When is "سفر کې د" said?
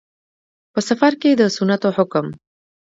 0.87-1.41